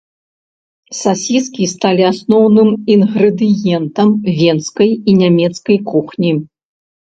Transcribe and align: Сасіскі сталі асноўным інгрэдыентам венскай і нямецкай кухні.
Сасіскі 0.99 1.63
сталі 1.73 2.03
асноўным 2.13 2.69
інгрэдыентам 2.95 4.09
венскай 4.41 4.91
і 4.97 5.11
нямецкай 5.23 5.77
кухні. 5.95 6.31